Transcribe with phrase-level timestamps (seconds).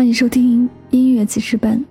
[0.00, 1.84] 欢迎收听音乐记事本，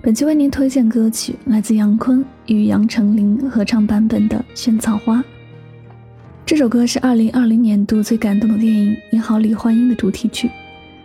[0.00, 5.18] 本期为您推荐歌曲来自杨坤与杨丞琳合唱版本的《萱草花》。
[6.46, 10.50] 这首歌是2020年度最感动的电影《你好，李焕英》的主题曲。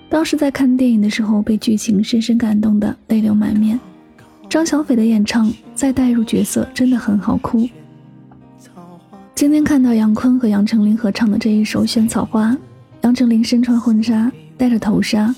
[0.07, 3.77] 当时在看电影的时候，被剧情深深感动的泪流满面。
[4.49, 7.67] 张小斐的演唱再带入角色，真的很好哭。
[9.35, 12.51] 今天看到杨坤和杨丞琳合唱的这一首《萱草花》，
[13.01, 15.35] 杨丞琳身穿婚纱，戴着头纱，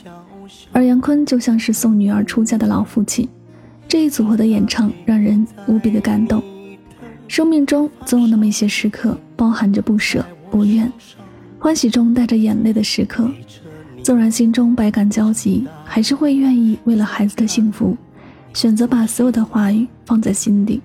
[0.71, 3.27] 而杨坤就像是送女儿出嫁的老父亲。
[3.87, 6.43] 这一组合的演唱让人无比的感动。
[7.27, 9.17] 生命中总有那么一些时刻。
[9.37, 10.91] 包含着不舍、不愿，
[11.59, 13.29] 欢喜中带着眼泪的时刻。
[14.01, 17.95] 纵然心中百感交集，还是会愿意为了孩子的幸福，
[18.51, 20.81] 选择把所有的话语放在心底，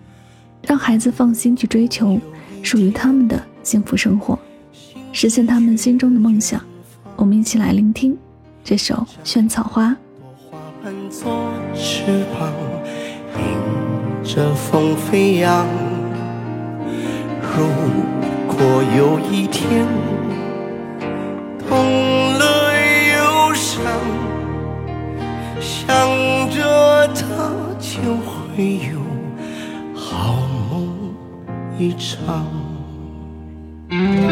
[0.67, 2.21] 让孩子放心去追求
[2.63, 4.39] 属于他们的幸福生活，
[5.13, 6.61] 实现他们心中的梦想。
[7.17, 8.15] 我们一起来聆听
[8.65, 8.95] 这首
[9.25, 9.89] 《萱草花》。
[17.55, 17.67] 如
[18.47, 18.57] 果
[18.97, 19.87] 有一天
[21.69, 21.69] 痛
[22.39, 22.45] 了
[23.15, 23.83] 忧伤，
[25.61, 26.09] 想
[26.51, 27.21] 着他
[27.79, 28.99] 就会有
[29.95, 30.39] 好
[30.71, 30.89] 梦
[31.79, 32.47] 一场。
[33.91, 34.32] 嗯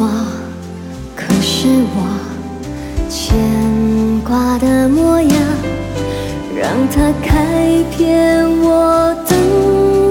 [0.00, 0.08] 多，
[1.14, 1.98] 可是我
[3.10, 3.36] 牵
[4.24, 5.34] 挂的模样，
[6.56, 9.36] 让它开遍我等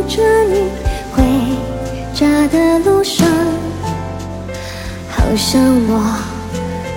[0.07, 0.69] 着你
[1.11, 1.23] 回
[2.13, 3.27] 家的路上，
[5.09, 5.99] 好像我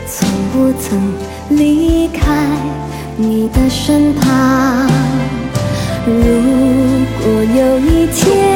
[0.06, 1.14] 从不曾
[1.48, 2.46] 离开
[3.16, 4.86] 你的身旁。
[6.04, 6.12] 如
[7.22, 7.24] 果
[7.56, 8.52] 有一天，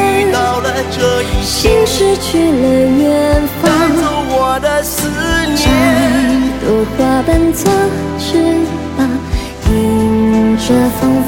[1.42, 2.66] 心失去了
[2.98, 3.35] 远
[4.58, 5.56] 的思念。
[5.56, 5.70] 摘
[6.60, 7.70] 朵花瓣做
[8.18, 8.64] 翅
[8.96, 9.08] 膀
[9.70, 11.22] 迎着风